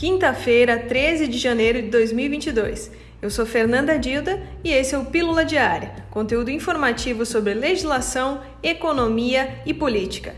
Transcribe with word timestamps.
quinta-feira, 0.00 0.78
13 0.78 1.28
de 1.28 1.36
janeiro 1.36 1.82
de 1.82 1.88
2022. 1.88 2.90
Eu 3.20 3.28
sou 3.28 3.44
Fernanda 3.44 3.98
Dilda 3.98 4.42
e 4.64 4.72
esse 4.72 4.94
é 4.94 4.98
o 4.98 5.04
Pílula 5.04 5.44
Diária, 5.44 5.92
conteúdo 6.10 6.50
informativo 6.50 7.26
sobre 7.26 7.52
legislação, 7.52 8.40
economia 8.62 9.60
e 9.66 9.74
política. 9.74 10.34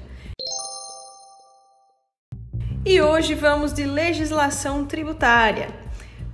E 2.85 3.01
hoje 3.01 3.37
vamos 3.37 3.73
de 3.73 3.85
legislação 3.85 4.85
tributária. 4.85 5.69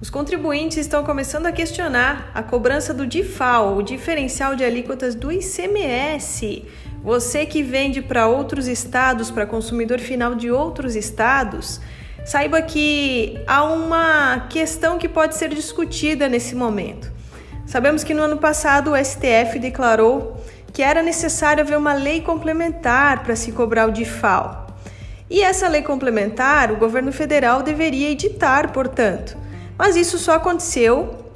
Os 0.01 0.09
contribuintes 0.09 0.79
estão 0.79 1.05
começando 1.05 1.45
a 1.45 1.53
questionar 1.53 2.31
a 2.33 2.43
cobrança 2.43 2.95
do 2.95 3.07
DIFAL, 3.07 3.77
o 3.77 3.83
diferencial 3.83 4.57
de 4.57 4.65
alíquotas 4.65 5.15
do 5.15 5.31
ICMS. 5.31 6.65
Você 7.03 7.45
que 7.45 7.63
vende 7.63 8.01
para 8.01 8.27
outros 8.27 8.67
estados, 8.67 9.31
para 9.31 9.45
consumidor 9.45 9.99
final 9.99 10.35
de 10.35 10.51
outros 10.51 10.97
estados, 10.97 11.79
saiba 12.29 12.61
que 12.61 13.41
há 13.47 13.65
uma 13.65 14.49
questão 14.51 14.99
que 14.99 15.09
pode 15.09 15.35
ser 15.35 15.49
discutida 15.49 16.29
nesse 16.29 16.55
momento. 16.55 17.11
Sabemos 17.65 18.05
que 18.05 18.13
no 18.13 18.21
ano 18.21 18.37
passado 18.37 18.91
o 18.91 18.97
STF 19.03 19.59
declarou 19.59 20.37
que 20.71 20.83
era 20.83 21.03
necessário 21.03 21.63
haver 21.63 21.79
uma 21.79 21.95
lei 21.95 22.21
complementar 22.21 23.23
para 23.23 23.35
se 23.35 23.51
cobrar 23.53 23.89
o 23.89 23.91
DIFAL. 23.91 24.67
E 25.31 25.41
essa 25.41 25.69
lei 25.69 25.81
complementar 25.81 26.71
o 26.71 26.77
governo 26.77 27.13
federal 27.13 27.63
deveria 27.63 28.11
editar, 28.11 28.73
portanto. 28.73 29.35
Mas 29.79 29.97
isso 29.97 30.19
só 30.19 30.35
aconteceu 30.35 31.28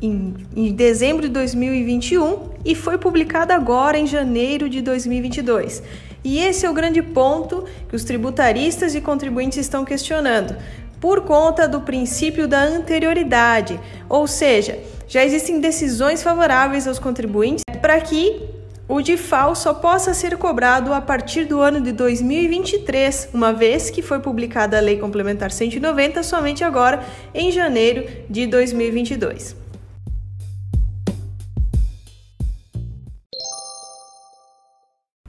em, 0.00 0.34
em 0.56 0.72
dezembro 0.72 1.22
de 1.22 1.28
2021 1.28 2.50
e 2.64 2.74
foi 2.74 2.98
publicada 2.98 3.54
agora 3.54 3.98
em 3.98 4.06
janeiro 4.06 4.68
de 4.68 4.80
2022. 4.80 5.82
E 6.22 6.38
esse 6.38 6.66
é 6.66 6.70
o 6.70 6.74
grande 6.74 7.02
ponto 7.02 7.64
que 7.88 7.96
os 7.96 8.04
tributaristas 8.04 8.94
e 8.94 9.00
contribuintes 9.00 9.58
estão 9.58 9.84
questionando, 9.84 10.56
por 11.00 11.22
conta 11.22 11.66
do 11.66 11.80
princípio 11.80 12.46
da 12.46 12.62
anterioridade, 12.62 13.80
ou 14.08 14.26
seja, 14.26 14.78
já 15.08 15.24
existem 15.24 15.60
decisões 15.60 16.22
favoráveis 16.22 16.86
aos 16.86 16.98
contribuintes 16.98 17.64
para 17.80 17.98
que 18.00 18.42
o 18.86 19.00
DIFAL 19.00 19.54
só 19.54 19.72
possa 19.72 20.12
ser 20.12 20.36
cobrado 20.36 20.92
a 20.92 21.00
partir 21.00 21.44
do 21.44 21.60
ano 21.60 21.80
de 21.80 21.92
2023, 21.92 23.30
uma 23.32 23.52
vez 23.52 23.88
que 23.88 24.02
foi 24.02 24.18
publicada 24.18 24.76
a 24.76 24.80
Lei 24.80 24.98
Complementar 24.98 25.52
190 25.52 26.22
somente 26.22 26.64
agora 26.64 27.02
em 27.32 27.50
janeiro 27.50 28.04
de 28.28 28.46
2022. 28.46 29.59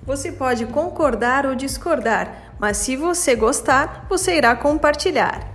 Você 0.03 0.31
pode 0.31 0.65
concordar 0.65 1.45
ou 1.45 1.53
discordar, 1.53 2.53
mas 2.59 2.77
se 2.77 2.95
você 2.95 3.35
gostar, 3.35 4.05
você 4.09 4.35
irá 4.35 4.55
compartilhar. 4.55 5.50